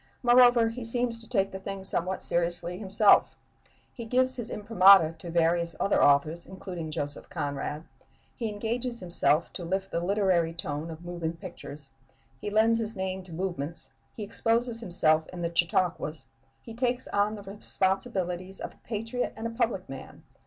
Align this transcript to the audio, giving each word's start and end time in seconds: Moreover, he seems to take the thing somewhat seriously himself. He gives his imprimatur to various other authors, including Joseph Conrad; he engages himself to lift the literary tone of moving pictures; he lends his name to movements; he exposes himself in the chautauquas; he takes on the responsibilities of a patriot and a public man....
Moreover, 0.23 0.69
he 0.69 0.83
seems 0.83 1.19
to 1.19 1.29
take 1.29 1.51
the 1.51 1.59
thing 1.59 1.83
somewhat 1.83 2.23
seriously 2.23 2.79
himself. 2.79 3.35
He 3.93 4.03
gives 4.03 4.35
his 4.37 4.49
imprimatur 4.49 5.15
to 5.19 5.29
various 5.29 5.75
other 5.79 6.03
authors, 6.03 6.47
including 6.47 6.89
Joseph 6.89 7.29
Conrad; 7.29 7.83
he 8.35 8.49
engages 8.49 8.99
himself 8.99 9.53
to 9.53 9.63
lift 9.63 9.91
the 9.91 9.99
literary 9.99 10.55
tone 10.55 10.89
of 10.89 11.05
moving 11.05 11.33
pictures; 11.33 11.91
he 12.39 12.49
lends 12.49 12.79
his 12.79 12.95
name 12.95 13.21
to 13.25 13.31
movements; 13.31 13.91
he 14.17 14.23
exposes 14.23 14.79
himself 14.81 15.29
in 15.29 15.43
the 15.43 15.53
chautauquas; 15.55 16.25
he 16.63 16.73
takes 16.73 17.07
on 17.09 17.35
the 17.35 17.43
responsibilities 17.43 18.59
of 18.59 18.73
a 18.73 18.77
patriot 18.83 19.33
and 19.35 19.45
a 19.45 19.51
public 19.51 19.87
man.... 19.87 20.23